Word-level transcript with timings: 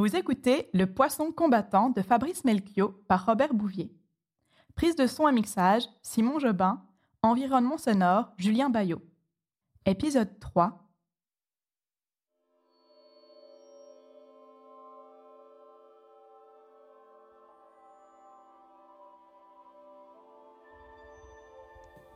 Vous 0.00 0.16
écoutez 0.16 0.70
Le 0.72 0.86
Poisson 0.86 1.30
combattant 1.30 1.90
de 1.90 2.00
Fabrice 2.00 2.44
Melchior 2.44 2.94
par 3.06 3.26
Robert 3.26 3.52
Bouvier. 3.52 3.92
Prise 4.74 4.96
de 4.96 5.06
son 5.06 5.28
et 5.28 5.32
mixage, 5.32 5.82
Simon 6.00 6.38
Jobin. 6.38 6.82
Environnement 7.20 7.76
sonore, 7.76 8.32
Julien 8.38 8.70
Bayot. 8.70 9.02
Épisode 9.84 10.40
3. 10.40 10.88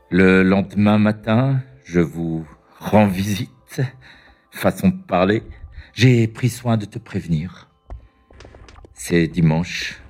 Le 0.09 0.43
lendemain 0.43 0.97
matin, 0.97 1.61
je 1.85 2.01
vous 2.01 2.47
rends 2.79 3.09
visite. 3.09 3.83
Façon 4.51 4.89
de 4.89 5.03
parler. 5.03 5.43
J'ai 5.93 6.27
pris 6.27 6.49
soin 6.49 6.79
de 6.79 6.87
te 6.87 6.99
prévenir. 6.99 7.69
C'est 8.97 9.27
dimanche. 9.27 10.01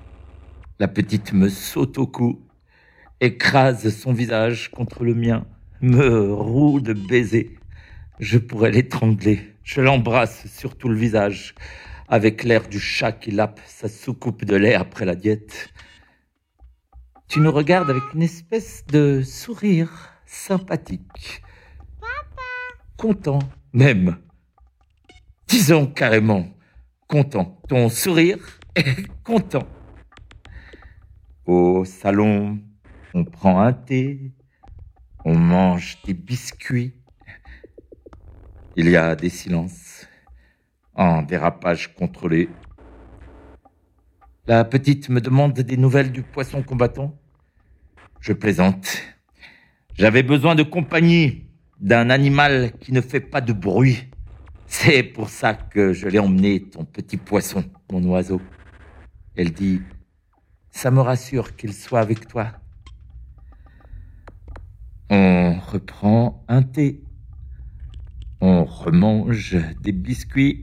La 0.79 0.87
petite 0.87 1.33
me 1.33 1.49
saute 1.49 1.97
au 1.97 2.05
cou, 2.05 2.39
écrase 3.19 3.89
son 3.89 4.13
visage 4.13 4.69
contre 4.69 5.03
le 5.03 5.15
mien, 5.15 5.47
me 5.81 6.31
roule 6.31 6.83
de 6.83 6.93
baisers. 6.93 7.49
Je 8.19 8.37
pourrais 8.37 8.69
l'étrangler. 8.69 9.55
Je 9.63 9.81
l'embrasse 9.81 10.45
sur 10.47 10.77
tout 10.77 10.87
le 10.87 10.95
visage, 10.95 11.55
avec 12.07 12.43
l'air 12.43 12.67
du 12.67 12.79
chat 12.79 13.11
qui 13.11 13.31
lappe 13.31 13.59
sa 13.65 13.89
soucoupe 13.89 14.45
de 14.45 14.55
lait 14.55 14.75
après 14.75 15.05
la 15.05 15.15
diète. 15.15 15.73
Tu 17.27 17.39
nous 17.39 17.51
regardes 17.51 17.89
avec 17.89 18.03
une 18.13 18.21
espèce 18.21 18.85
de 18.85 19.23
sourire 19.23 20.13
sympathique. 20.27 21.41
Content, 22.97 23.39
même. 23.73 24.17
Disons 25.47 25.87
carrément 25.87 26.47
content. 27.07 27.59
Ton 27.67 27.89
sourire 27.89 28.59
content. 29.23 29.67
Au 31.45 31.85
salon, 31.85 32.59
on 33.13 33.23
prend 33.23 33.61
un 33.61 33.73
thé, 33.73 34.31
on 35.23 35.35
mange 35.35 36.01
des 36.03 36.13
biscuits. 36.13 36.93
Il 38.75 38.89
y 38.89 38.97
a 38.97 39.15
des 39.15 39.29
silences, 39.29 40.05
un 40.95 41.23
dérapage 41.23 41.93
contrôlé. 41.95 42.49
La 44.47 44.65
petite 44.65 45.09
me 45.09 45.21
demande 45.21 45.53
des 45.53 45.77
nouvelles 45.77 46.11
du 46.11 46.21
poisson 46.21 46.61
combattant. 46.61 47.17
Je 48.19 48.33
plaisante. 48.33 49.01
J'avais 49.93 50.23
besoin 50.23 50.55
de 50.55 50.63
compagnie, 50.63 51.45
d'un 51.79 52.09
animal 52.09 52.73
qui 52.79 52.91
ne 52.91 53.01
fait 53.01 53.21
pas 53.21 53.41
de 53.41 53.53
bruit. 53.53 54.09
C'est 54.67 55.03
pour 55.03 55.29
ça 55.29 55.53
que 55.53 55.93
je 55.93 56.07
l'ai 56.07 56.19
emmené, 56.19 56.61
ton 56.61 56.83
petit 56.83 57.17
poisson, 57.17 57.63
mon 57.91 58.03
oiseau. 58.09 58.41
Elle 59.35 59.51
dit, 59.51 59.81
ça 60.71 60.91
me 60.91 61.01
rassure 61.01 61.55
qu'il 61.55 61.73
soit 61.73 61.99
avec 61.99 62.27
toi. 62.27 62.51
On 65.09 65.59
reprend 65.59 66.43
un 66.47 66.63
thé. 66.63 67.03
On 68.39 68.63
remange 68.63 69.57
des 69.81 69.91
biscuits. 69.91 70.61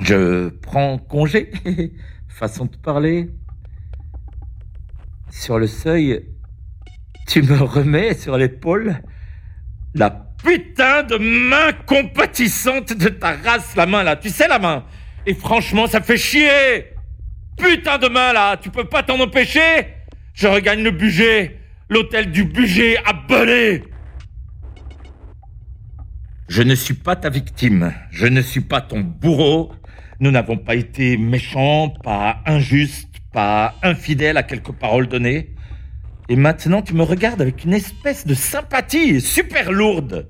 Je 0.00 0.48
prends 0.48 0.98
congé, 0.98 1.50
façon 2.28 2.66
de 2.66 2.76
parler. 2.76 3.30
Sur 5.30 5.58
le 5.58 5.66
seuil, 5.66 6.26
tu 7.28 7.42
me 7.42 7.62
remets 7.62 8.14
sur 8.14 8.36
l'épaule 8.36 9.00
la 9.94 10.10
putain 10.10 11.02
de 11.02 11.16
main 11.16 11.72
compatissante 11.86 12.92
de 12.92 13.08
ta 13.08 13.32
race, 13.36 13.76
la 13.76 13.86
main 13.86 14.02
là, 14.02 14.16
tu 14.16 14.30
sais 14.30 14.48
la 14.48 14.58
main. 14.58 14.84
Et 15.26 15.34
franchement, 15.34 15.86
ça 15.86 16.00
fait 16.00 16.16
chier. 16.16 16.94
Putain 17.58 17.98
de 17.98 18.08
main 18.08 18.32
là, 18.32 18.56
tu 18.56 18.70
peux 18.70 18.84
pas 18.84 19.02
t'en 19.02 19.20
empêcher 19.20 19.86
Je 20.32 20.46
regagne 20.46 20.82
le 20.82 20.90
budget, 20.90 21.58
l'hôtel 21.90 22.30
du 22.30 22.44
budget 22.44 22.96
abonné. 23.04 23.82
Je 26.48 26.62
ne 26.62 26.74
suis 26.74 26.94
pas 26.94 27.16
ta 27.16 27.28
victime, 27.28 27.92
je 28.10 28.26
ne 28.26 28.40
suis 28.40 28.62
pas 28.62 28.80
ton 28.80 29.00
bourreau. 29.00 29.72
Nous 30.20 30.30
n'avons 30.30 30.56
pas 30.56 30.74
été 30.74 31.16
méchants, 31.16 31.90
pas 32.02 32.40
injustes, 32.46 33.20
pas 33.32 33.76
infidèles 33.82 34.36
à 34.36 34.42
quelques 34.42 34.72
paroles 34.72 35.06
données. 35.06 35.54
Et 36.28 36.36
maintenant, 36.36 36.82
tu 36.82 36.94
me 36.94 37.02
regardes 37.02 37.40
avec 37.40 37.64
une 37.64 37.74
espèce 37.74 38.26
de 38.26 38.34
sympathie 38.34 39.20
super 39.20 39.70
lourde. 39.70 40.28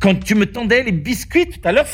Quand 0.00 0.14
tu 0.22 0.34
me 0.34 0.46
tendais 0.46 0.82
les 0.82 0.92
biscuits 0.92 1.48
tout 1.48 1.60
à 1.64 1.72
l'heure, 1.72 1.86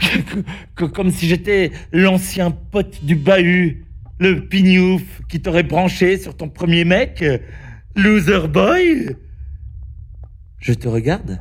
c'était 0.78 0.88
comme 0.94 1.10
si 1.10 1.26
j'étais 1.28 1.72
l'ancien 1.92 2.50
pote 2.50 3.04
du 3.04 3.16
bahut, 3.16 3.86
le 4.18 4.46
pignouf 4.48 5.02
qui 5.28 5.40
t'aurait 5.40 5.62
branché 5.62 6.18
sur 6.18 6.36
ton 6.36 6.48
premier 6.48 6.84
mec, 6.84 7.24
loser 7.94 8.48
boy. 8.48 9.16
Je 10.60 10.72
te 10.72 10.88
regarde 10.88 11.40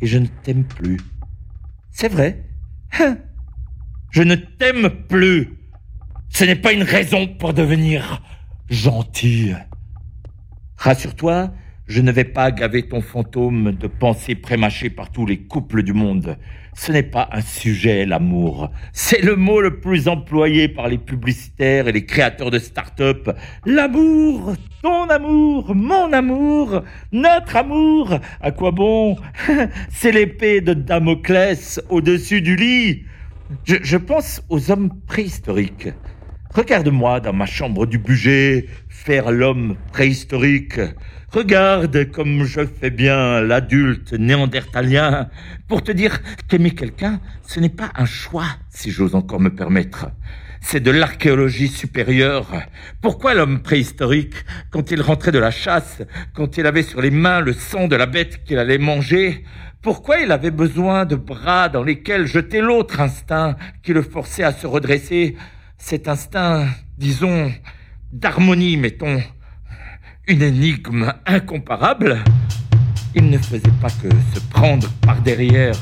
et 0.00 0.06
je 0.06 0.18
ne 0.18 0.26
t'aime 0.26 0.64
plus. 0.64 0.98
C'est 1.90 2.08
vrai. 2.08 2.44
Hein? 3.00 3.18
Je 4.10 4.22
ne 4.22 4.34
t'aime 4.34 4.90
plus. 5.08 5.58
Ce 6.30 6.44
n'est 6.44 6.56
pas 6.56 6.72
une 6.72 6.82
raison 6.82 7.26
pour 7.26 7.54
devenir 7.54 8.22
gentil. 8.68 9.52
Rassure-toi, 10.76 11.52
je 11.86 12.00
ne 12.02 12.12
vais 12.12 12.24
pas 12.24 12.52
gaver 12.52 12.86
ton 12.86 13.00
fantôme 13.00 13.72
de 13.72 13.86
pensées 13.86 14.34
prémâchées 14.34 14.90
par 14.90 15.10
tous 15.10 15.26
les 15.26 15.38
couples 15.38 15.82
du 15.82 15.92
monde. 15.92 16.36
Ce 16.80 16.92
n'est 16.92 17.02
pas 17.02 17.28
un 17.32 17.40
sujet, 17.40 18.06
l'amour. 18.06 18.70
C'est 18.92 19.20
le 19.20 19.34
mot 19.34 19.60
le 19.60 19.80
plus 19.80 20.06
employé 20.06 20.68
par 20.68 20.86
les 20.86 20.96
publicitaires 20.96 21.88
et 21.88 21.92
les 21.92 22.06
créateurs 22.06 22.52
de 22.52 22.60
start-up. 22.60 23.28
L'amour, 23.66 24.54
ton 24.80 25.08
amour, 25.08 25.74
mon 25.74 26.12
amour, 26.12 26.84
notre 27.10 27.56
amour. 27.56 28.20
À 28.40 28.52
quoi 28.52 28.70
bon? 28.70 29.16
C'est 29.90 30.12
l'épée 30.12 30.60
de 30.60 30.72
Damoclès 30.72 31.80
au-dessus 31.88 32.42
du 32.42 32.54
lit. 32.54 33.02
Je, 33.64 33.74
je 33.82 33.96
pense 33.96 34.40
aux 34.48 34.70
hommes 34.70 34.90
préhistoriques. 35.08 35.88
Regarde-moi 36.54 37.20
dans 37.20 37.34
ma 37.34 37.44
chambre 37.44 37.84
du 37.84 37.98
budget 37.98 38.66
faire 38.88 39.30
l'homme 39.30 39.76
préhistorique. 39.92 40.80
Regarde 41.30 42.10
comme 42.10 42.44
je 42.44 42.62
fais 42.64 42.90
bien 42.90 43.42
l'adulte 43.42 44.14
néandertalien 44.14 45.28
pour 45.68 45.82
te 45.82 45.92
dire 45.92 46.20
qu'aimer 46.48 46.70
quelqu'un, 46.70 47.20
ce 47.46 47.60
n'est 47.60 47.68
pas 47.68 47.90
un 47.94 48.06
choix, 48.06 48.46
si 48.70 48.90
j'ose 48.90 49.14
encore 49.14 49.40
me 49.40 49.54
permettre. 49.54 50.06
C'est 50.62 50.80
de 50.80 50.90
l'archéologie 50.90 51.68
supérieure. 51.68 52.50
Pourquoi 53.02 53.34
l'homme 53.34 53.60
préhistorique, 53.60 54.34
quand 54.70 54.90
il 54.90 55.02
rentrait 55.02 55.32
de 55.32 55.38
la 55.38 55.50
chasse, 55.50 56.02
quand 56.32 56.56
il 56.56 56.66
avait 56.66 56.82
sur 56.82 57.02
les 57.02 57.10
mains 57.10 57.40
le 57.40 57.52
sang 57.52 57.88
de 57.88 57.94
la 57.94 58.06
bête 58.06 58.42
qu'il 58.44 58.58
allait 58.58 58.78
manger, 58.78 59.44
pourquoi 59.82 60.18
il 60.20 60.32
avait 60.32 60.50
besoin 60.50 61.04
de 61.04 61.14
bras 61.14 61.68
dans 61.68 61.84
lesquels 61.84 62.26
jeter 62.26 62.62
l'autre 62.62 63.00
instinct 63.00 63.56
qui 63.82 63.92
le 63.92 64.02
forçait 64.02 64.42
à 64.42 64.52
se 64.52 64.66
redresser 64.66 65.36
cet 65.78 66.08
instinct, 66.08 66.68
disons, 66.98 67.52
d'harmonie, 68.12 68.76
mettons, 68.76 69.22
une 70.26 70.42
énigme 70.42 71.12
incomparable, 71.24 72.22
il 73.14 73.30
ne 73.30 73.38
faisait 73.38 73.72
pas 73.80 73.88
que 73.88 74.08
se 74.34 74.40
prendre 74.50 74.88
par 75.00 75.20
derrière, 75.22 75.74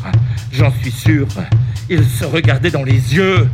j'en 0.52 0.70
suis 0.70 0.92
sûr. 0.92 1.26
Il 1.90 2.04
se 2.04 2.24
regardait 2.24 2.70
dans 2.70 2.84
les 2.84 3.14
yeux. 3.14 3.48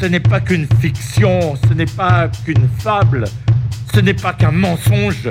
Ce 0.00 0.06
n'est 0.06 0.20
pas 0.20 0.40
qu'une 0.40 0.66
fiction, 0.80 1.54
ce 1.68 1.74
n'est 1.74 1.86
pas 1.86 2.28
qu'une 2.44 2.68
fable, 2.78 3.24
ce 3.94 4.00
n'est 4.00 4.14
pas 4.14 4.32
qu'un 4.32 4.50
mensonge. 4.50 5.30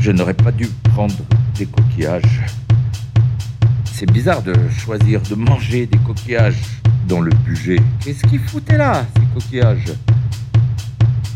Je 0.00 0.10
n'aurais 0.10 0.34
pas 0.34 0.50
dû 0.50 0.66
prendre 0.92 1.14
des 1.56 1.66
coquillages. 1.66 2.40
C'est 4.00 4.10
bizarre 4.10 4.42
de 4.42 4.54
choisir 4.78 5.20
de 5.20 5.34
manger 5.34 5.84
des 5.84 5.98
coquillages 5.98 6.62
dans 7.06 7.20
le 7.20 7.30
budget. 7.44 7.76
Qu'est-ce 8.02 8.22
qu'il 8.28 8.38
foutait 8.38 8.78
là, 8.78 9.04
ces 9.14 9.26
coquillages? 9.34 9.92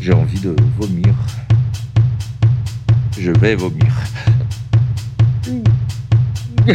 J'ai 0.01 0.13
envie 0.13 0.39
de 0.39 0.55
vomir. 0.79 1.13
Je 3.19 3.29
vais 3.29 3.53
vomir. 3.53 3.93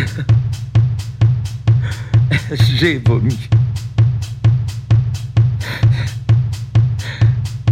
J'ai 2.77 3.03
vomi. 3.05 3.37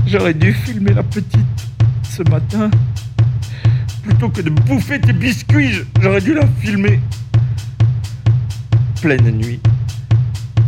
J'aurais 0.09 0.35
dû 0.35 0.53
filmer 0.53 0.93
la 0.93 1.05
petite 1.05 1.38
ce 2.03 2.25
matin. 2.25 2.69
Plutôt 4.03 4.29
que 4.29 4.41
de 4.41 4.50
bouffer 4.50 5.00
tes 5.00 5.12
biscuits, 5.12 5.85
j'aurais 6.00 6.21
dû 6.21 6.35
la 6.35 6.49
filmer 6.61 6.99
pleine 9.00 9.31
nuit. 9.31 9.61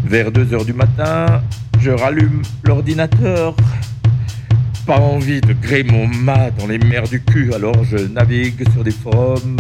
Vers 0.05 0.31
2 0.31 0.55
heures 0.55 0.65
du 0.65 0.73
matin, 0.73 1.43
je 1.81 1.91
rallume 1.91 2.43
l'ordinateur. 2.65 3.55
pas 4.87 4.99
envie 4.99 5.41
de 5.41 5.53
gréer 5.53 5.85
mon 5.85 6.07
mât 6.07 6.51
dans 6.59 6.67
les 6.67 6.79
mers 6.79 7.05
du 7.05 7.23
cul, 7.23 7.53
alors 7.55 7.85
je 7.85 7.97
navigue 7.97 8.69
sur 8.73 8.83
des 8.83 8.91
forums 8.91 9.59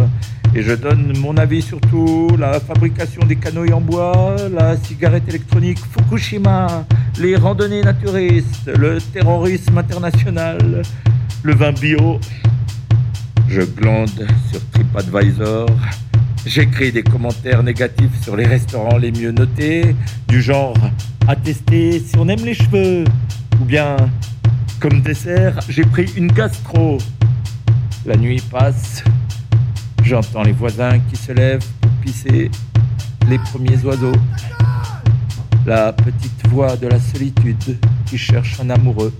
et 0.54 0.62
je 0.62 0.72
donne 0.72 1.16
mon 1.18 1.36
avis 1.36 1.62
sur 1.62 1.80
tout, 1.80 2.28
la 2.38 2.58
fabrication 2.58 3.22
des 3.26 3.36
canoës 3.36 3.72
en 3.72 3.80
bois, 3.80 4.36
la 4.50 4.76
cigarette 4.76 5.28
électronique 5.28 5.78
Fukushima, 5.78 6.84
les 7.20 7.36
randonnées 7.36 7.82
naturistes, 7.82 8.70
le 8.76 8.98
terrorisme 8.98 9.78
international, 9.78 10.82
le 11.42 11.54
vin 11.54 11.72
bio. 11.72 12.18
Je 13.48 13.62
glande 13.62 14.26
sur 14.50 14.60
TripAdvisor. 14.70 15.68
J'écris 16.46 16.92
des 16.92 17.02
commentaires 17.02 17.62
négatifs 17.62 18.22
sur 18.22 18.36
les 18.36 18.46
restaurants 18.46 18.98
les 18.98 19.12
mieux 19.12 19.32
notés, 19.32 19.94
du 20.26 20.40
genre 20.40 20.74
à 21.28 21.36
tester 21.36 22.00
si 22.00 22.16
on 22.16 22.28
aime 22.28 22.44
les 22.44 22.54
cheveux, 22.54 23.04
ou 23.60 23.64
bien 23.64 23.96
comme 24.80 25.02
dessert, 25.02 25.60
j'ai 25.68 25.84
pris 25.84 26.10
une 26.16 26.32
gastro. 26.32 26.98
La 28.06 28.16
nuit 28.16 28.42
passe, 28.50 29.04
J'entends 30.10 30.42
les 30.42 30.52
voisins 30.52 30.98
qui 30.98 31.16
se 31.16 31.30
lèvent 31.30 31.64
pour 31.80 31.90
pisser, 32.02 32.50
les 33.28 33.38
premiers 33.38 33.76
oiseaux, 33.84 34.16
la 35.66 35.92
petite 35.92 36.48
voix 36.48 36.76
de 36.76 36.88
la 36.88 36.98
solitude 36.98 37.78
qui 38.06 38.18
cherche 38.18 38.58
un 38.60 38.70
amoureux, 38.70 39.14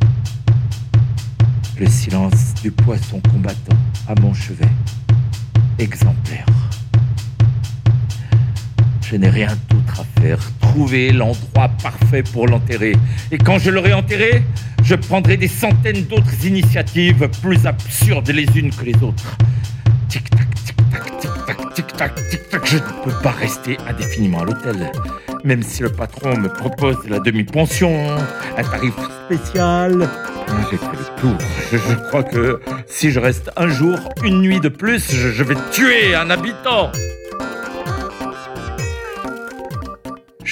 le 1.78 1.86
silence 1.86 2.54
du 2.62 2.72
poisson 2.72 3.20
combattant 3.32 3.76
à 4.08 4.20
mon 4.20 4.34
chevet, 4.34 4.66
exemplaire. 5.78 6.46
Je 9.10 9.16
n'ai 9.16 9.28
rien 9.28 9.48
d'autre 9.68 10.02
à 10.02 10.20
faire, 10.20 10.38
trouver 10.60 11.10
l'endroit 11.10 11.68
parfait 11.82 12.22
pour 12.22 12.46
l'enterrer. 12.46 12.92
Et 13.32 13.38
quand 13.38 13.58
je 13.58 13.70
l'aurai 13.70 13.92
enterré, 13.92 14.44
je 14.84 14.94
prendrai 14.94 15.36
des 15.36 15.48
centaines 15.48 16.04
d'autres 16.04 16.46
initiatives 16.46 17.28
plus 17.42 17.66
absurdes 17.66 18.30
les 18.30 18.46
unes 18.56 18.70
que 18.70 18.84
les 18.84 18.94
autres. 19.02 19.36
Tic-tac, 20.08 20.54
tic-tac, 21.74 22.14
tic-tac, 22.30 22.66
je 22.66 22.76
ne 22.76 22.82
peux 23.04 23.22
pas 23.22 23.32
rester 23.32 23.78
indéfiniment 23.88 24.42
à 24.42 24.44
l'hôtel. 24.44 24.92
Même 25.42 25.64
si 25.64 25.82
le 25.82 25.90
patron 25.90 26.36
me 26.36 26.48
propose 26.48 26.98
la 27.08 27.18
demi-pension, 27.18 28.16
un 28.56 28.62
tarif 28.62 28.94
spécial. 29.26 30.08
J'ai 30.70 30.76
fait 30.76 30.86
le 30.86 31.20
tour. 31.20 31.38
Je, 31.72 31.94
crois 32.08 32.22
que 32.22 32.60
si 32.86 33.10
je 33.10 33.18
reste 33.18 33.50
un 33.56 33.68
jour, 33.68 33.98
une 34.22 34.40
nuit 34.40 34.60
de 34.60 34.68
plus, 34.68 35.10
je 35.10 35.42
vais 35.42 35.56
tuer 35.72 36.14
un 36.14 36.30
habitant. 36.30 36.92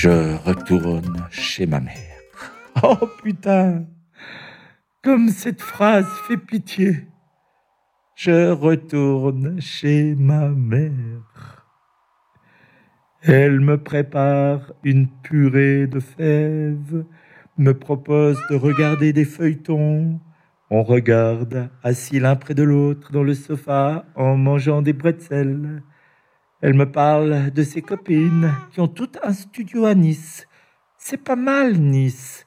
Je 0.01 0.37
retourne 0.45 1.27
chez 1.29 1.67
ma 1.67 1.81
mère. 1.81 2.23
Oh 2.85 3.05
putain 3.21 3.85
Comme 5.03 5.31
cette 5.31 5.61
phrase 5.61 6.07
fait 6.29 6.37
pitié 6.37 7.09
je 8.15 8.51
retourne 8.51 9.61
chez 9.61 10.15
ma 10.15 10.51
mère. 10.51 11.67
Elle 13.23 13.59
me 13.59 13.77
prépare 13.77 14.73
une 14.85 15.09
purée 15.23 15.89
de 15.89 15.99
fèves, 15.99 17.05
me 17.57 17.73
propose 17.73 18.39
de 18.51 18.55
regarder 18.55 19.13
des 19.13 19.25
feuilletons. 19.25 20.21
On 20.71 20.85
regarde 20.85 21.71
assis 21.83 22.21
l'un 22.21 22.37
près 22.37 22.55
de 22.55 22.63
l'autre 22.63 23.11
dans 23.11 23.25
le 23.25 23.35
sofa 23.35 24.05
en 24.15 24.37
mangeant 24.37 24.81
des 24.81 24.93
bretzels. 24.93 25.83
Elle 26.61 26.75
me 26.75 26.91
parle 26.91 27.53
de 27.53 27.63
ses 27.63 27.83
copines 27.83 28.53
qui 28.73 28.81
ont 28.81 28.89
tout 28.89 29.13
un 29.23 29.33
studio 29.33 29.85
à 29.85 29.95
Nice. 29.95 30.49
C'est 30.97 31.23
pas 31.23 31.37
mal 31.37 31.79
Nice, 31.79 32.47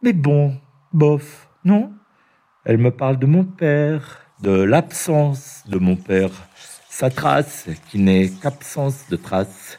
mais 0.00 0.14
bon, 0.14 0.58
bof, 0.94 1.50
non? 1.62 1.92
Elle 2.64 2.78
me 2.78 2.90
parle 2.90 3.18
de 3.18 3.26
mon 3.26 3.44
père, 3.44 4.26
de 4.40 4.62
l'absence 4.62 5.64
de 5.68 5.78
mon 5.78 5.96
père, 5.96 6.30
sa 6.88 7.10
trace 7.10 7.68
qui 7.90 7.98
n'est 7.98 8.30
qu'absence 8.30 9.10
de 9.10 9.16
trace. 9.16 9.78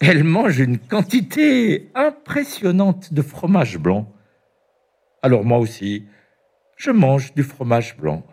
Elle 0.00 0.22
mange 0.22 0.58
une 0.58 0.78
quantité 0.78 1.90
impressionnante 1.94 3.14
de 3.14 3.22
fromage 3.22 3.78
blanc. 3.78 4.12
Alors 5.22 5.42
moi 5.42 5.56
aussi, 5.56 6.06
je 6.76 6.90
mange 6.90 7.32
du 7.32 7.42
fromage 7.42 7.96
blanc. 7.96 8.26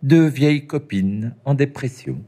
Deux 0.00 0.28
vieilles 0.28 0.66
copines 0.66 1.36
en 1.44 1.52
dépression. 1.52 2.24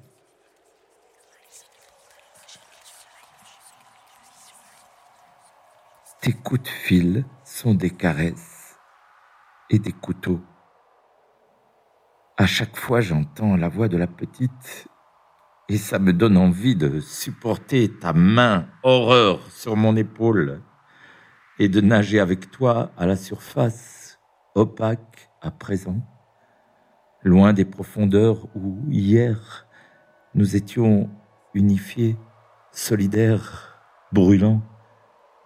Tes 6.28 6.34
coups 6.34 6.64
de 6.64 6.68
fil 6.68 7.24
sont 7.42 7.72
des 7.72 7.88
caresses 7.88 8.76
et 9.70 9.78
des 9.78 9.92
couteaux. 9.92 10.42
À 12.36 12.44
chaque 12.44 12.76
fois, 12.76 13.00
j'entends 13.00 13.56
la 13.56 13.70
voix 13.70 13.88
de 13.88 13.96
la 13.96 14.06
petite 14.06 14.88
et 15.70 15.78
ça 15.78 15.98
me 15.98 16.12
donne 16.12 16.36
envie 16.36 16.76
de 16.76 17.00
supporter 17.00 17.88
ta 17.98 18.12
main 18.12 18.68
horreur 18.82 19.40
sur 19.50 19.74
mon 19.74 19.96
épaule 19.96 20.60
et 21.58 21.70
de 21.70 21.80
nager 21.80 22.20
avec 22.20 22.50
toi 22.50 22.92
à 22.98 23.06
la 23.06 23.16
surface, 23.16 24.20
opaque 24.54 25.30
à 25.40 25.50
présent, 25.50 26.06
loin 27.22 27.54
des 27.54 27.64
profondeurs 27.64 28.54
où 28.54 28.84
hier 28.90 29.66
nous 30.34 30.56
étions 30.56 31.08
unifiés, 31.54 32.18
solidaires, 32.70 33.80
brûlants, 34.12 34.60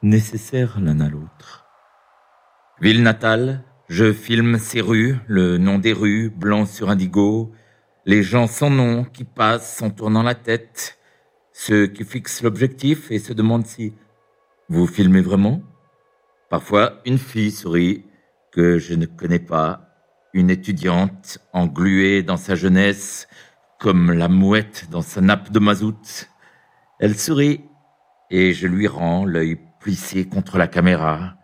nécessaires 0.03 0.81
l'un 0.81 1.01
à 1.01 1.09
l'autre. 1.09 1.67
Ville 2.81 3.03
natale, 3.03 3.65
je 3.89 4.13
filme 4.13 4.59
ces 4.59 4.81
rues, 4.81 5.17
le 5.27 5.59
nom 5.59 5.79
des 5.79 5.93
rues, 5.93 6.31
blanc 6.31 6.67
sur 6.67 6.91
indigo, 6.91 7.53
les 8.05 8.23
gens 8.23 8.47
sans 8.47 8.71
nom 8.71 9.05
qui 9.05 9.25
passent 9.25 9.81
en 9.83 9.91
tournant 9.91 10.23
la 10.23 10.35
tête, 10.35 10.99
ceux 11.53 11.87
qui 11.87 12.05
fixent 12.05 12.43
l'objectif 12.43 13.11
et 13.11 13.19
se 13.19 13.33
demandent 13.33 13.67
si 13.67 13.95
vous 14.69 14.87
filmez 14.87 15.21
vraiment. 15.21 15.63
Parfois, 16.51 17.01
une 17.07 17.19
fille 17.19 17.53
sourit 17.53 18.07
que 18.51 18.79
je 18.79 18.95
ne 18.95 19.07
connais 19.07 19.39
pas, 19.39 19.89
une 20.35 20.51
étudiante 20.51 21.39
engluée 21.53 22.23
dans 22.23 22.37
sa 22.37 22.55
jeunesse, 22.55 23.29
comme 23.79 24.13
la 24.13 24.29
mouette 24.29 24.89
dans 24.91 25.03
sa 25.03 25.21
nappe 25.21 25.53
de 25.53 25.59
mazout. 25.59 26.29
Elle 26.99 27.19
sourit 27.19 27.65
et 28.31 28.53
je 28.53 28.67
lui 28.67 28.87
rends 28.89 29.25
l'œil 29.25 29.59
plissé 29.83 30.25
contre 30.29 30.59
la 30.59 30.69
caméra. 30.69 31.35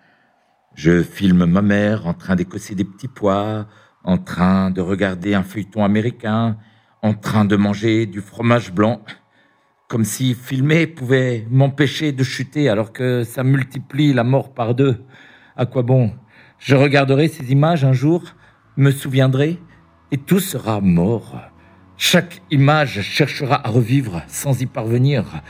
Je 0.76 1.02
filme 1.02 1.44
ma 1.44 1.60
mère 1.60 2.06
en 2.06 2.14
train 2.14 2.36
d'écosser 2.36 2.76
des 2.76 2.84
petits 2.84 3.08
pois, 3.08 3.66
en 4.04 4.16
train 4.16 4.70
de 4.70 4.80
regarder 4.80 5.34
un 5.34 5.42
feuilleton 5.42 5.84
américain, 5.84 6.56
en 7.02 7.14
train 7.14 7.44
de 7.44 7.56
manger 7.56 8.06
du 8.06 8.20
fromage 8.20 8.72
blanc, 8.72 9.02
comme 9.88 10.04
si 10.04 10.34
filmer 10.34 10.86
pouvait 10.86 11.48
m'empêcher 11.50 12.12
de 12.12 12.22
chuter 12.22 12.68
alors 12.68 12.92
que 12.92 13.24
ça 13.24 13.42
multiplie 13.42 14.12
la 14.12 14.22
mort 14.22 14.54
par 14.54 14.76
deux. 14.76 15.02
À 15.56 15.66
quoi 15.66 15.82
bon? 15.82 16.12
Je 16.58 16.76
regarderai 16.76 17.26
ces 17.26 17.50
images 17.50 17.84
un 17.84 17.92
jour, 17.92 18.22
me 18.76 18.92
souviendrai, 18.92 19.58
et 20.12 20.18
tout 20.18 20.40
sera 20.40 20.80
mort. 20.80 21.36
Chaque 21.96 22.40
image 22.52 23.00
cherchera 23.02 23.66
à 23.66 23.70
revivre 23.70 24.22
sans 24.28 24.60
y 24.60 24.66
parvenir. 24.66 25.42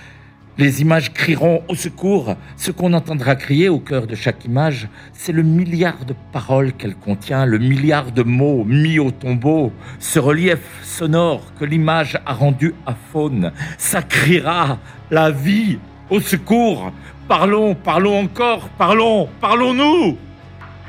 Les 0.59 0.83
images 0.83 1.13
crieront 1.13 1.63
au 1.69 1.77
secours. 1.77 2.35
Ce 2.57 2.73
qu'on 2.73 2.93
entendra 2.93 3.37
crier 3.37 3.69
au 3.69 3.79
cœur 3.79 4.09
de 4.09 4.17
chaque 4.17 4.45
image, 4.45 4.89
c'est 5.13 5.31
le 5.31 5.45
milliard 5.45 6.05
de 6.05 6.17
paroles 6.33 6.73
qu'elle 6.73 6.97
contient, 6.97 7.47
le 7.47 7.59
milliard 7.59 8.11
de 8.11 8.25
mots 8.25 8.65
mis 8.65 8.99
au 8.99 9.13
tombeau, 9.13 9.73
ce 10.01 10.19
relief 10.19 10.59
sonore 10.83 11.43
que 11.61 11.65
l'image 11.65 12.19
a 12.27 12.33
rendu 12.33 12.75
à 12.87 12.95
faune. 12.95 13.53
Ça 13.79 14.03
criera 14.03 14.79
la 15.13 15.31
vie 15.31 15.79
au 16.11 16.19
secours. 16.19 16.91
Parlons, 17.29 17.77
parlons 17.77 18.25
encore, 18.25 18.69
parlons, 18.71 19.29
parlons-nous. 19.41 20.19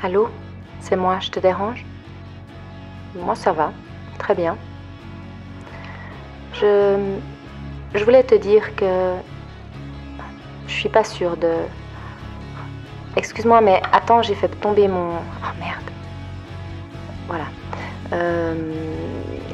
Allô, 0.02 0.30
c'est 0.80 0.96
moi, 0.96 1.18
je 1.20 1.30
te 1.30 1.38
dérange? 1.38 1.84
Moi, 3.14 3.36
ça 3.36 3.52
va, 3.52 3.72
très 4.18 4.34
bien. 4.34 4.56
Je, 6.54 6.98
je 7.94 8.02
voulais 8.02 8.24
te 8.24 8.34
dire 8.34 8.74
que 8.74 9.14
je 10.70 10.76
suis 10.76 10.88
pas 10.88 11.04
sûre 11.04 11.36
de. 11.36 11.52
Excuse-moi, 13.16 13.60
mais 13.60 13.82
attends, 13.92 14.22
j'ai 14.22 14.34
fait 14.34 14.48
tomber 14.48 14.86
mon. 14.88 15.16
Oh 15.16 15.58
merde. 15.58 15.90
Voilà. 17.26 17.44
Euh, 18.12 18.54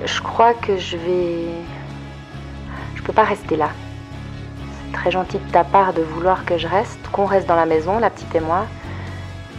je 0.04 0.20
crois 0.20 0.54
que 0.54 0.76
je 0.76 0.96
vais. 0.96 1.46
Je 2.94 3.02
peux 3.02 3.14
pas 3.14 3.25
rester 3.25 3.56
là. 3.56 3.70
C'est 4.58 4.92
très 4.92 5.11
gentil 5.11 5.38
de 5.38 5.50
ta 5.50 5.64
part 5.64 5.94
de 5.94 6.02
vouloir 6.02 6.44
que 6.44 6.58
je 6.58 6.68
reste, 6.68 7.00
qu'on 7.12 7.25
reste 7.25 7.49
dans 7.49 7.56
la 7.56 7.66
maison, 7.66 7.99
la 7.99 8.11
petite 8.11 8.35
et 8.35 8.40
moi. 8.40 8.66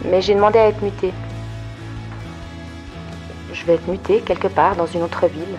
Mais 0.04 0.22
j'ai 0.22 0.34
demandé 0.34 0.58
à 0.58 0.68
être 0.68 0.80
mutée. 0.80 1.12
Je 3.52 3.64
vais 3.64 3.74
être 3.74 3.88
mutée 3.88 4.20
quelque 4.20 4.48
part 4.48 4.76
dans 4.76 4.86
une 4.86 5.02
autre 5.02 5.26
ville. 5.26 5.58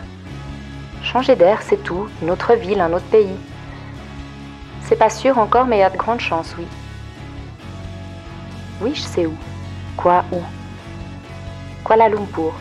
Changer 1.03 1.35
d'air, 1.35 1.61
c'est 1.61 1.83
tout. 1.83 2.07
Une 2.21 2.31
autre 2.31 2.53
ville, 2.53 2.79
un 2.79 2.93
autre 2.93 3.05
pays. 3.05 3.35
C'est 4.89 4.95
pas 4.95 5.11
sûr 5.11 5.37
encore, 5.37 5.67
mais 5.67 5.77
il 5.77 5.81
y 5.81 5.83
a 5.83 5.91
de 5.91 5.97
grandes 5.97 6.19
chances, 6.19 6.55
oui. 6.57 6.65
Oui, 8.81 8.91
je 8.95 9.01
sais 9.01 9.27
où. 9.27 9.35
Quoi, 9.95 10.23
où? 10.31 10.41
Kuala 11.85 12.09
Lumpur. 12.09 12.53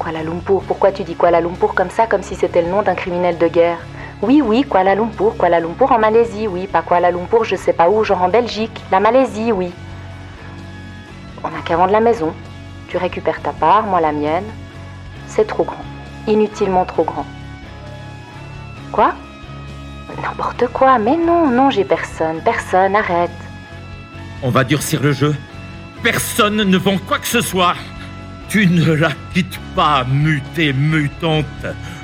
Kuala 0.00 0.24
Lumpur, 0.24 0.64
pourquoi 0.66 0.90
tu 0.90 1.04
dis 1.04 1.14
Kuala 1.14 1.40
Lumpur 1.40 1.72
comme 1.72 1.90
ça, 1.90 2.08
comme 2.08 2.24
si 2.24 2.34
c'était 2.34 2.62
le 2.62 2.68
nom 2.68 2.82
d'un 2.82 2.96
criminel 2.96 3.38
de 3.38 3.46
guerre? 3.46 3.78
Oui, 4.22 4.42
oui, 4.42 4.64
Kuala 4.68 4.96
Lumpur, 4.96 5.36
Kuala 5.38 5.60
Lumpur 5.60 5.92
en 5.92 6.00
Malaisie, 6.00 6.48
oui, 6.48 6.66
pas 6.66 6.82
Kuala 6.82 7.12
Lumpur, 7.12 7.44
je 7.44 7.54
sais 7.54 7.72
pas 7.72 7.88
où, 7.88 8.02
genre 8.02 8.22
en 8.22 8.28
Belgique, 8.28 8.82
la 8.90 8.98
Malaisie, 8.98 9.52
oui. 9.52 9.72
On 11.44 11.48
n'a 11.48 11.60
qu'à 11.64 11.76
vendre 11.76 11.92
la 11.92 12.00
maison. 12.00 12.32
Tu 12.88 12.96
récupères 12.96 13.40
ta 13.40 13.52
part, 13.52 13.84
moi 13.84 14.00
la 14.00 14.10
mienne. 14.10 14.46
C'est 15.28 15.46
trop 15.46 15.62
grand, 15.62 15.84
inutilement 16.26 16.84
trop 16.84 17.04
grand. 17.04 17.26
Quoi? 18.90 19.14
N'importe 20.22 20.66
quoi, 20.72 20.98
mais 20.98 21.16
non, 21.16 21.50
non, 21.50 21.70
j'ai 21.70 21.84
personne, 21.84 22.40
personne, 22.42 22.96
arrête. 22.96 23.30
On 24.42 24.50
va 24.50 24.64
durcir 24.64 25.02
le 25.02 25.12
jeu. 25.12 25.34
Personne 26.02 26.56
ne 26.56 26.76
vend 26.78 26.98
quoi 26.98 27.18
que 27.18 27.26
ce 27.26 27.40
soit. 27.40 27.74
Tu 28.48 28.66
ne 28.66 28.92
la 28.92 29.10
quittes 29.34 29.58
pas, 29.74 30.04
mutée, 30.04 30.72
mutante, 30.72 31.44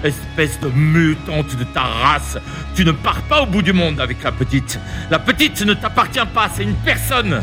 espèce 0.03 0.59
de 0.61 0.69
mutante 0.69 1.57
de 1.57 1.65
ta 1.65 1.83
race. 1.83 2.37
Tu 2.75 2.85
ne 2.85 2.93
pars 2.93 3.23
pas 3.23 3.43
au 3.43 3.47
bout 3.47 3.63
du 3.63 3.73
monde 3.73 4.01
avec 4.01 4.23
la 4.25 4.33
petite. 4.33 4.79
La 5.11 5.19
petite 5.19 5.65
ne 5.65 5.75
t'appartient 5.75 6.27
pas, 6.35 6.49
c'est 6.53 6.65
une 6.65 6.75
personne. 6.75 7.43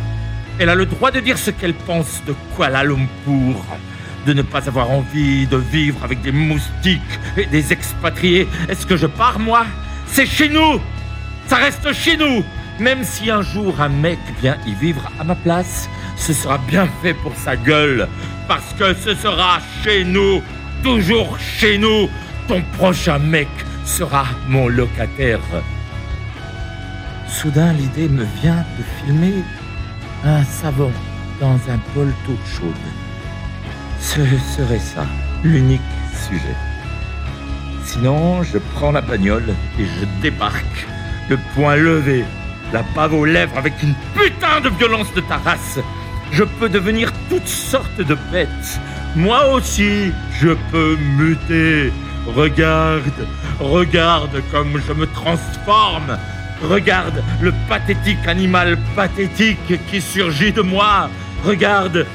Elle 0.60 0.70
a 0.70 0.76
le 0.76 0.86
droit 0.86 1.12
de 1.12 1.22
dire 1.22 1.38
ce 1.38 1.52
qu'elle 1.52 1.74
pense 1.74 2.22
de 2.28 2.36
Kuala 2.56 2.84
Lumpur, 2.84 3.64
de 4.26 4.34
ne 4.34 4.42
pas 4.42 4.68
avoir 4.68 4.92
envie 4.92 5.48
de 5.48 5.56
vivre 5.56 6.04
avec 6.04 6.22
des 6.22 6.34
moustiques 6.34 7.02
et 7.38 7.46
des 7.46 7.72
expatriés. 7.72 8.50
Est-ce 8.68 8.86
que 8.86 8.98
je 8.98 9.08
pars, 9.08 9.40
moi? 9.40 9.66
C'est 10.12 10.26
chez 10.26 10.50
nous 10.50 10.80
Ça 11.48 11.58
reste 11.58 11.94
chez 11.94 12.18
nous 12.18 12.44
Même 12.80 13.04
si 13.04 13.30
un 13.30 13.42
jour 13.42 13.80
un 13.80 13.90
mec 13.90 14.20
vient 14.42 14.58
y 14.66 14.74
vivre 14.74 15.12
à 15.20 15.24
ma 15.24 15.36
place, 15.36 15.90
ce 16.16 16.34
sera 16.34 16.58
bien 16.58 16.88
fait 17.02 17.14
pour 17.14 17.36
sa 17.36 17.56
gueule, 17.56 18.08
parce 18.48 18.74
que 18.78 18.94
ce 18.94 19.16
sera 19.16 19.60
chez 19.84 20.04
nous, 20.04 20.42
toujours 20.84 21.38
chez 21.40 21.78
nous. 21.78 22.10
Ton 22.48 22.62
prochain 22.78 23.20
mec 23.20 23.48
sera 23.86 24.26
mon 24.48 24.68
locataire. 24.68 25.40
Soudain, 27.28 27.74
l'idée 27.74 28.10
me 28.10 28.26
vient 28.42 28.66
de 28.78 28.84
filmer 28.98 29.44
un 30.26 30.44
savon 30.44 30.92
dans 31.40 31.56
un 31.56 31.80
bol 31.96 32.14
d'eau 32.28 32.38
chaude. 32.46 32.74
Ce 34.00 34.22
serait 34.56 34.80
ça, 34.80 35.06
l'unique 35.44 35.82
sujet. 36.28 36.69
Sinon, 37.92 38.44
je 38.44 38.60
prends 38.76 38.92
la 38.92 39.02
bagnole 39.02 39.56
et 39.80 39.84
je 39.84 40.06
débarque, 40.22 40.86
le 41.28 41.40
poing 41.56 41.76
levé, 41.76 42.24
la 42.72 42.84
bave 42.96 43.16
aux 43.16 43.26
lèvres 43.26 43.58
avec 43.58 43.74
une 43.82 43.96
putain 44.14 44.62
de 44.62 44.70
violence 44.70 45.12
de 45.16 45.22
ta 45.22 45.38
race. 45.38 45.80
Je 46.32 46.44
peux 46.44 46.70
devenir 46.70 47.12
toutes 47.32 47.48
sortes 47.48 48.00
de 48.00 48.16
bêtes. 48.32 48.80
Moi 49.16 49.52
aussi, 49.54 50.12
je 50.40 50.50
peux 50.72 50.98
muter. 51.18 51.92
Regarde, 52.28 53.26
regarde 53.60 54.40
comme 54.52 54.80
je 54.88 54.94
me 54.94 55.08
transforme. 55.08 56.16
Regarde 56.62 57.24
le 57.42 57.52
pathétique 57.68 58.28
animal 58.28 58.78
pathétique 58.96 59.80
qui 59.90 60.00
surgit 60.00 60.52
de 60.52 60.62
moi. 60.62 61.10
Regarde, 61.44 62.06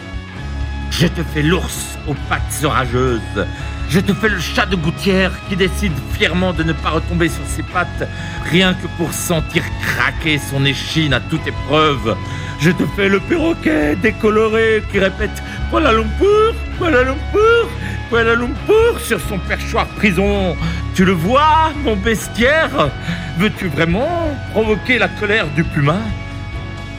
je 0.92 1.08
te 1.08 1.24
fais 1.34 1.42
l'ours 1.42 1.98
aux 2.06 2.14
pattes 2.28 2.62
orageuses. 2.62 3.44
Je 3.88 4.00
te 4.00 4.12
fais 4.12 4.28
le 4.28 4.40
chat 4.40 4.66
de 4.66 4.76
gouttière 4.76 5.30
qui 5.48 5.56
décide 5.56 5.92
fièrement 6.12 6.52
de 6.52 6.62
ne 6.62 6.72
pas 6.72 6.90
retomber 6.90 7.28
sur 7.28 7.44
ses 7.46 7.62
pattes, 7.62 8.08
rien 8.50 8.74
que 8.74 8.86
pour 8.96 9.12
sentir 9.12 9.62
craquer 9.82 10.38
son 10.38 10.64
échine 10.64 11.12
à 11.12 11.20
toute 11.20 11.46
épreuve. 11.46 12.16
Je 12.60 12.70
te 12.70 12.84
fais 12.96 13.08
le 13.08 13.20
perroquet 13.20 13.96
décoloré 13.96 14.82
qui 14.90 14.98
répète 14.98 15.42
Kuala 15.70 15.92
Lumpur, 15.92 16.54
Kuala 16.78 17.02
Lumpur, 17.02 17.68
Kuala 18.08 18.34
Lumpur 18.34 19.00
sur 19.00 19.20
son 19.20 19.38
perchoir 19.38 19.86
prison. 19.86 20.56
Tu 20.94 21.04
le 21.04 21.12
vois, 21.12 21.72
mon 21.84 21.96
bestiaire? 21.96 22.90
Veux-tu 23.38 23.68
vraiment 23.68 24.36
provoquer 24.52 24.98
la 24.98 25.08
colère 25.08 25.46
du 25.54 25.62
puma? 25.64 25.98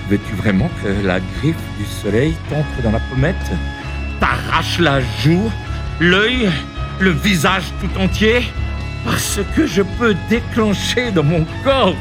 Veux-tu 0.10 0.34
vraiment 0.36 0.70
que 0.84 1.06
la 1.06 1.20
griffe 1.20 1.56
du 1.80 1.86
soleil 1.86 2.36
t'entre 2.50 2.84
dans 2.84 2.92
la 2.92 3.00
pommette? 3.00 3.52
T'arrache 4.20 4.80
la 4.80 5.00
joue, 5.24 5.52
l'œil, 6.00 6.50
le 7.00 7.12
visage 7.12 7.66
tout 7.82 8.00
entier 8.00 8.52
Parce 9.04 9.40
que 9.56 9.68
je 9.68 9.82
peux 9.82 10.16
déclencher 10.30 11.12
dans 11.12 11.24
mon 11.24 11.46
corps 11.64 11.96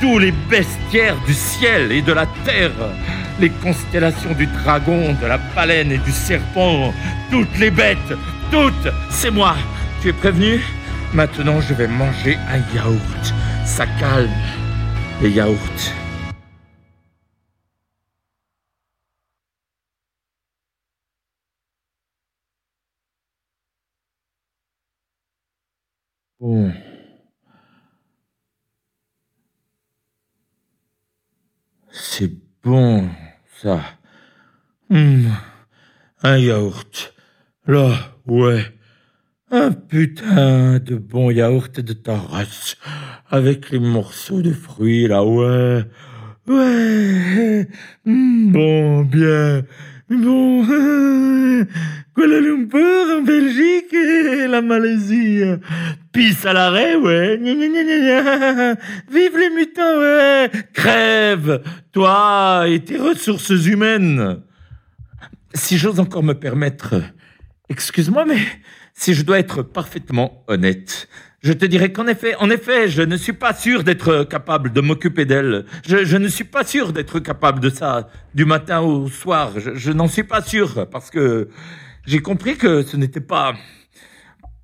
tous 0.00 0.18
les 0.18 0.32
bestiaires 0.50 1.16
du 1.26 1.32
ciel 1.32 1.92
et 1.92 2.02
de 2.02 2.12
la 2.12 2.26
terre, 2.44 2.72
les 3.38 3.50
constellations 3.50 4.32
du 4.32 4.46
dragon, 4.46 5.16
de 5.22 5.26
la 5.26 5.38
baleine 5.38 5.92
et 5.92 5.98
du 5.98 6.10
serpent, 6.10 6.92
toutes 7.30 7.56
les 7.58 7.70
bêtes, 7.70 8.12
toutes, 8.50 8.88
c'est 9.10 9.30
moi. 9.30 9.54
Tu 10.00 10.08
es 10.08 10.12
prévenu? 10.12 10.60
Maintenant, 11.14 11.60
je 11.60 11.74
vais 11.74 11.86
manger 11.86 12.36
un 12.50 12.74
yaourt. 12.74 13.34
Ça 13.64 13.86
calme, 14.00 14.28
les 15.22 15.30
yaourts. 15.30 15.92
C'est 31.92 32.32
bon, 32.64 33.08
ça. 33.62 33.80
Hum, 34.90 35.28
un 36.22 36.38
yaourt. 36.38 37.14
Là, 37.66 38.16
ouais. 38.26 38.64
Un 39.52 39.70
putain 39.72 40.80
de 40.80 40.96
bon 40.96 41.30
yaourt 41.30 41.78
de 41.80 41.92
ta 41.92 42.16
race. 42.16 42.76
Avec 43.30 43.70
les 43.70 43.78
morceaux 43.78 44.42
de 44.42 44.52
fruits, 44.52 45.06
là, 45.06 45.24
ouais. 45.24 45.84
Ouais. 46.48 47.68
Hum, 48.06 48.52
bon, 48.52 49.04
bien. 49.04 49.62
Bon. 50.16 50.64
Kuala 52.14 52.40
Lumpur 52.40 53.16
en 53.18 53.22
Belgique 53.22 53.94
et 53.94 54.46
la 54.46 54.60
Malaisie. 54.60 55.42
Pisse 56.12 56.44
à 56.44 56.52
l'arrêt, 56.52 56.96
ouais. 56.96 57.38
Gna, 57.38 57.54
gna, 57.54 57.82
gna. 57.82 58.74
Vive 59.10 59.38
les 59.38 59.50
mutants, 59.50 59.98
ouais. 59.98 60.50
Crève, 60.74 61.62
toi 61.92 62.64
et 62.68 62.80
tes 62.80 62.98
ressources 62.98 63.64
humaines. 63.66 64.42
Si 65.54 65.78
j'ose 65.78 66.00
encore 66.00 66.22
me 66.22 66.34
permettre, 66.34 67.02
excuse-moi, 67.70 68.26
mais 68.26 68.40
si 68.92 69.14
je 69.14 69.22
dois 69.22 69.38
être 69.38 69.62
parfaitement 69.62 70.44
honnête, 70.48 71.08
je 71.42 71.52
te 71.52 71.64
dirais 71.64 71.92
qu'en 71.92 72.06
effet, 72.06 72.36
en 72.36 72.50
effet, 72.50 72.88
je 72.88 73.02
ne 73.02 73.16
suis 73.16 73.32
pas 73.32 73.52
sûr 73.52 73.82
d'être 73.82 74.24
capable 74.24 74.72
de 74.72 74.80
m'occuper 74.80 75.24
d'elle. 75.24 75.66
Je, 75.84 76.16
ne 76.16 76.28
suis 76.28 76.44
pas 76.44 76.64
sûr 76.64 76.92
d'être 76.92 77.18
capable 77.18 77.58
de 77.58 77.68
ça 77.68 78.08
du 78.34 78.44
matin 78.44 78.80
au 78.80 79.08
soir. 79.08 79.52
Je, 79.58 79.74
je 79.74 79.90
n'en 79.90 80.06
suis 80.06 80.22
pas 80.22 80.40
sûr 80.40 80.88
parce 80.88 81.10
que 81.10 81.48
j'ai 82.06 82.20
compris 82.20 82.56
que 82.56 82.82
ce 82.82 82.96
n'était 82.96 83.20
pas 83.20 83.54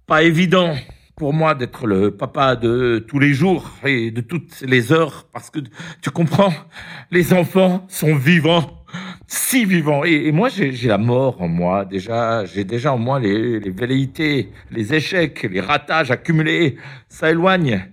pas 0.06 0.22
évident 0.22 0.74
pour 1.16 1.34
moi 1.34 1.54
d'être 1.54 1.86
le 1.86 2.12
papa 2.16 2.54
de 2.54 3.04
tous 3.06 3.18
les 3.18 3.34
jours 3.34 3.72
et 3.84 4.10
de 4.10 4.20
toutes 4.20 4.60
les 4.60 4.92
heures 4.92 5.26
parce 5.32 5.50
que 5.50 5.58
tu 6.00 6.10
comprends, 6.10 6.54
les 7.10 7.32
enfants 7.32 7.84
sont 7.88 8.14
vivants, 8.14 8.77
si 9.26 9.64
vivants. 9.64 10.04
Et, 10.04 10.26
et 10.26 10.32
moi, 10.32 10.48
j'ai 10.48 10.88
la 10.88 10.98
mort 10.98 11.40
en 11.40 11.48
moi 11.48 11.84
déjà. 11.84 12.44
J'ai 12.44 12.64
déjà 12.64 12.92
en 12.92 12.98
moi 12.98 13.20
les, 13.20 13.60
les 13.60 13.70
velléités, 13.70 14.50
les 14.70 14.94
échecs, 14.94 15.48
les 15.50 15.60
ratages 15.60 16.10
accumulés. 16.10 16.76
Ça 17.08 17.30
éloigne. 17.30 17.88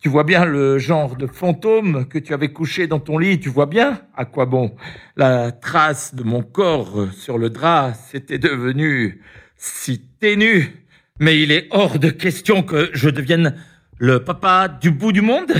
Tu 0.00 0.08
vois 0.08 0.24
bien 0.24 0.46
le 0.46 0.78
genre 0.78 1.14
de 1.14 1.26
fantôme 1.26 2.06
que 2.06 2.18
tu 2.18 2.32
avais 2.32 2.48
couché 2.48 2.86
dans 2.86 3.00
ton 3.00 3.18
lit. 3.18 3.38
Tu 3.38 3.50
vois 3.50 3.66
bien 3.66 4.00
à 4.16 4.24
quoi 4.24 4.46
bon 4.46 4.74
la 5.16 5.52
trace 5.52 6.14
de 6.14 6.22
mon 6.22 6.42
corps 6.42 7.08
sur 7.12 7.36
le 7.36 7.50
drap 7.50 7.92
s'était 7.94 8.38
devenue 8.38 9.20
si 9.56 10.00
ténue. 10.20 10.86
Mais 11.18 11.42
il 11.42 11.52
est 11.52 11.68
hors 11.70 11.98
de 11.98 12.08
question 12.08 12.62
que 12.62 12.88
je 12.94 13.10
devienne 13.10 13.54
le 13.98 14.24
papa 14.24 14.68
du 14.68 14.90
bout 14.90 15.12
du 15.12 15.20
monde 15.20 15.52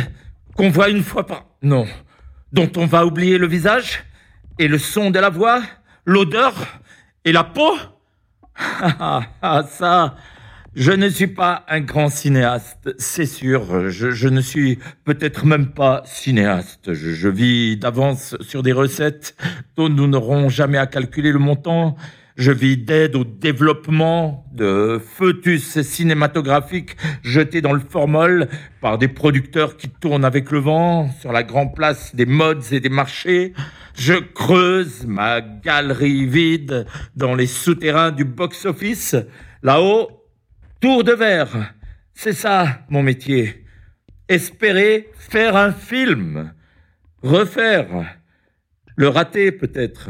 qu'on 0.54 0.70
voit 0.70 0.88
une 0.88 1.02
fois 1.02 1.26
par... 1.26 1.44
Non. 1.62 1.86
Dont 2.52 2.72
on 2.76 2.86
va 2.86 3.04
oublier 3.04 3.36
le 3.36 3.46
visage 3.46 4.04
et 4.60 4.68
le 4.68 4.76
son 4.76 5.10
de 5.10 5.18
la 5.18 5.30
voix, 5.30 5.62
l'odeur 6.04 6.52
et 7.24 7.32
la 7.32 7.44
peau 7.44 7.72
Ah, 8.54 9.22
ah, 9.40 9.62
ça, 9.66 10.16
je 10.74 10.92
ne 10.92 11.08
suis 11.08 11.28
pas 11.28 11.64
un 11.66 11.80
grand 11.80 12.10
cinéaste, 12.10 12.94
c'est 12.98 13.24
sûr. 13.24 13.88
Je, 13.88 14.28
ne 14.28 14.42
suis 14.42 14.78
peut-être 15.04 15.46
même 15.46 15.68
pas 15.68 16.02
cinéaste. 16.04 16.92
Je 16.92 17.28
vis 17.30 17.78
d'avance 17.78 18.36
sur 18.42 18.62
des 18.62 18.72
recettes 18.72 19.34
dont 19.76 19.88
nous 19.88 20.06
n'aurons 20.06 20.50
jamais 20.50 20.76
à 20.76 20.86
calculer 20.86 21.32
le 21.32 21.38
montant. 21.38 21.96
Je 22.40 22.52
vis 22.52 22.78
d'aide 22.78 23.16
au 23.16 23.24
développement 23.24 24.46
de 24.50 24.98
foetus 24.98 25.82
cinématographiques 25.82 26.96
jetés 27.22 27.60
dans 27.60 27.74
le 27.74 27.80
formol 27.80 28.48
par 28.80 28.96
des 28.96 29.08
producteurs 29.08 29.76
qui 29.76 29.90
tournent 29.90 30.24
avec 30.24 30.50
le 30.50 30.58
vent 30.58 31.10
sur 31.20 31.32
la 31.32 31.42
grande 31.42 31.74
place 31.74 32.16
des 32.16 32.24
modes 32.24 32.64
et 32.72 32.80
des 32.80 32.88
marchés. 32.88 33.52
Je 33.94 34.14
creuse 34.14 35.04
ma 35.04 35.42
galerie 35.42 36.24
vide 36.24 36.86
dans 37.14 37.34
les 37.34 37.46
souterrains 37.46 38.10
du 38.10 38.24
box-office. 38.24 39.16
Là-haut, 39.62 40.08
tour 40.80 41.04
de 41.04 41.12
verre. 41.12 41.74
C'est 42.14 42.32
ça 42.32 42.86
mon 42.88 43.02
métier. 43.02 43.66
Espérer 44.30 45.10
faire 45.14 45.56
un 45.56 45.72
film. 45.72 46.54
Refaire. 47.22 48.16
Le 48.96 49.08
rater 49.08 49.52
peut-être 49.52 50.08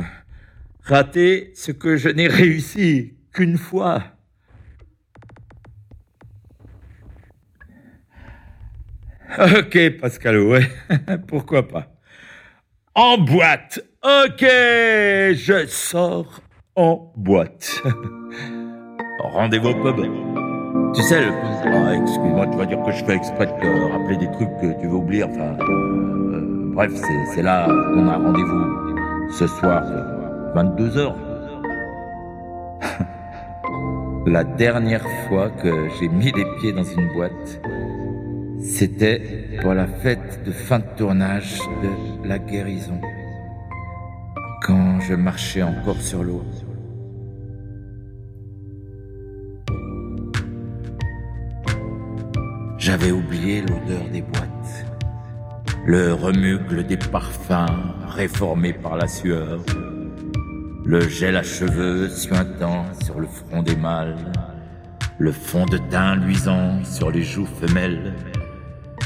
rater 0.83 1.53
ce 1.55 1.73
que 1.73 1.97
je 1.97 2.09
n'ai 2.09 2.29
réussi 2.29 3.15
qu'une 3.33 3.59
fois. 3.59 4.03
Ok, 9.39 9.79
Pascal, 10.01 10.41
ouais, 10.41 10.69
pourquoi 11.29 11.69
pas. 11.69 11.87
En 12.95 13.19
boîte, 13.19 13.81
ok, 14.03 14.41
je 14.41 15.65
sors 15.69 16.41
en 16.75 17.13
boîte. 17.17 17.83
Rendez-vous 19.23 19.69
au 19.69 19.75
pub. 19.83 20.05
Tu 20.95 21.03
sais, 21.03 21.25
ah, 21.65 21.95
excuse-moi, 21.95 22.47
tu 22.49 22.59
vas 22.59 22.67
dire 22.67 22.83
que 22.83 22.91
je 22.91 23.05
fais 23.05 23.15
exprès 23.15 23.47
de 23.47 23.53
te 23.53 23.93
rappeler 23.93 24.17
des 24.17 24.31
trucs 24.33 24.49
que 24.61 24.81
tu 24.81 24.89
veux 24.89 24.97
oublier. 24.97 25.23
Enfin, 25.23 25.57
euh, 25.61 26.73
bref, 26.75 26.91
c'est 27.35 27.43
là 27.43 27.67
qu'on 27.67 28.09
a 28.09 28.17
rendez-vous 28.17 29.31
ce 29.33 29.47
soir. 29.47 29.85
22 30.55 30.97
heures. 30.99 31.17
La 34.27 34.45
dernière 34.45 35.07
fois 35.29 35.51
que 35.51 35.89
j'ai 35.99 36.09
mis 36.09 36.33
les 36.33 36.45
pieds 36.59 36.73
dans 36.73 36.85
une 36.85 37.13
boîte, 37.13 37.61
c'était 38.63 39.59
pour 39.63 39.75
la 39.75 39.87
fête 39.87 40.43
de 40.45 40.51
fin 40.51 40.81
de 40.81 40.85
tournage 40.97 41.59
de 41.83 42.29
La 42.29 42.39
Guérison, 42.39 43.01
quand 44.63 45.01
je 45.01 45.15
marchais 45.15 45.63
encore 45.63 46.01
sur 46.01 46.23
l'eau. 46.23 46.43
J'avais 52.77 53.13
oublié 53.13 53.61
l'odeur 53.61 54.09
des 54.13 54.23
boîtes, 54.23 54.87
le 55.87 56.13
remugle 56.13 56.85
des 56.85 56.97
parfums 56.97 57.67
réformés 58.09 58.73
par 58.73 58.97
la 58.97 59.07
sueur, 59.07 59.61
le 60.85 61.01
gel 61.09 61.37
à 61.37 61.43
cheveux 61.43 62.09
suintant 62.09 62.85
sur 63.05 63.21
le 63.21 63.27
front 63.27 63.63
des 63.63 63.77
mâles, 63.77 64.17
le 65.19 65.33
fond 65.33 65.67
de 65.67 65.79
teint 65.91 66.17
luisant 66.17 66.83
sur 66.85 67.11
les 67.11 67.23
joues 67.23 67.47
femelles, 67.47 68.15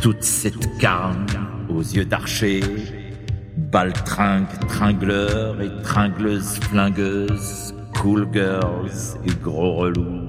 toute 0.00 0.22
cette 0.22 0.78
carne 0.78 1.26
aux 1.68 1.82
yeux 1.82 2.04
d'archer, 2.04 2.60
baltringue, 3.56 4.46
tringleur 4.68 5.60
et 5.60 5.70
tringleuse 5.82 6.58
flingueuse, 6.60 7.74
cool 8.00 8.28
girls 8.32 9.18
et 9.26 9.34
gros 9.42 9.74
relous, 9.74 10.28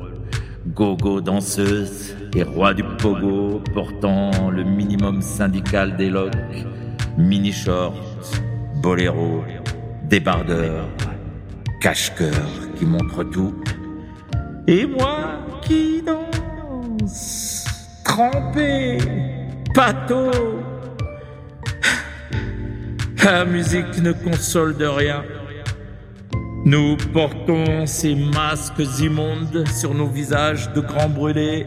gogo 0.67 1.21
danseuse 1.21 2.15
et 2.35 2.43
roi 2.43 2.73
du 2.73 2.83
pogo 2.83 3.61
portant 3.73 4.49
le 4.49 4.63
minimum 4.63 5.21
syndical 5.21 5.95
des 5.95 6.09
locks, 6.09 6.33
mini 7.17 7.51
shorts, 7.51 7.93
boléro, 8.81 9.43
débardeur, 10.03 10.85
cache-cœur 11.79 12.49
qui 12.77 12.85
montre 12.85 13.23
tout. 13.23 13.55
Et 14.67 14.85
moi 14.85 15.39
qui 15.61 16.01
danse, 16.01 17.65
trempé, 18.03 18.97
pâteau. 19.73 20.31
La 23.23 23.43
musique 23.43 24.01
ne 24.01 24.11
console 24.11 24.77
de 24.77 24.85
rien. 24.85 25.23
Nous 26.65 26.97
portons 27.13 27.85
ces 27.85 28.15
masques 28.15 28.99
immondes 28.99 29.67
sur 29.67 29.93
nos 29.93 30.07
visages 30.07 30.71
de 30.73 30.81
grands 30.81 31.09
brûlés, 31.09 31.63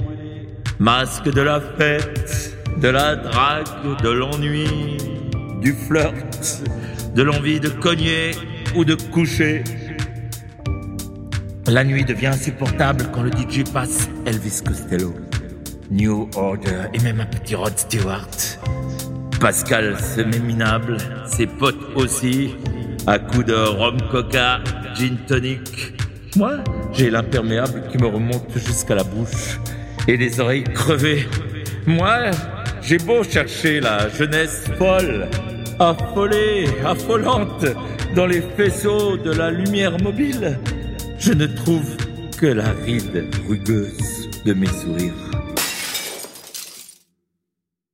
masques 0.78 1.32
de 1.32 1.40
la 1.40 1.60
fête, 1.60 2.56
de 2.80 2.88
la 2.88 3.16
drague, 3.16 4.00
de 4.02 4.08
l'ennui, 4.08 4.98
du 5.61 5.72
flirt, 5.72 6.62
de 7.14 7.22
l'envie 7.22 7.61
de 7.61 7.68
cogner 7.68 8.33
ou 8.76 8.85
de 8.85 8.94
coucher. 8.94 9.62
La 11.68 11.85
nuit 11.85 12.02
devient 12.02 12.28
insupportable 12.28 13.04
quand 13.12 13.20
le 13.20 13.31
DJ 13.31 13.62
passe 13.70 14.09
Elvis 14.24 14.62
Costello, 14.66 15.14
New 15.90 16.31
Order 16.35 16.85
et 16.94 16.98
même 17.00 17.20
un 17.20 17.26
petit 17.26 17.54
Rod 17.54 17.78
Stewart. 17.78 18.31
Pascal 19.38 19.98
se 20.00 20.22
minable, 20.22 20.96
ses 21.26 21.46
potes 21.46 21.94
aussi, 21.94 22.54
à 23.07 23.18
coups 23.18 23.44
de 23.44 23.54
rhum 23.54 23.98
coca, 24.11 24.61
gin 24.94 25.18
tonic. 25.26 25.92
Moi, 26.37 26.52
j'ai 26.94 27.11
l'imperméable 27.11 27.83
qui 27.92 27.98
me 27.98 28.07
remonte 28.07 28.50
jusqu'à 28.57 28.94
la 28.94 29.04
bouche 29.04 29.61
et 30.07 30.16
les 30.16 30.40
oreilles 30.40 30.64
crevées. 30.64 31.28
Moi, 31.87 32.31
j'ai 32.81 32.96
beau 32.96 33.22
chercher 33.22 33.81
la 33.81 34.09
jeunesse 34.09 34.64
folle, 34.78 35.28
affolée, 35.78 36.64
affolante, 36.87 37.66
dans 38.16 38.26
les 38.26 38.40
faisceaux 38.57 39.18
de 39.18 39.33
la 39.33 39.50
lumière 39.50 40.00
mobile 40.00 40.59
je 41.18 41.33
ne 41.33 41.46
trouve 41.46 41.96
que 42.38 42.46
la 42.46 42.72
ride 42.85 43.24
rugueuse 43.48 44.28
de 44.44 44.54
mes 44.54 44.66
sourires. 44.66 45.27